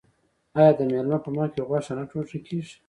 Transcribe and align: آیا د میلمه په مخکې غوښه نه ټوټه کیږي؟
آیا 0.57 0.71
د 0.77 0.79
میلمه 0.91 1.17
په 1.23 1.29
مخکې 1.37 1.65
غوښه 1.67 1.93
نه 1.97 2.03
ټوټه 2.09 2.37
کیږي؟ 2.47 2.75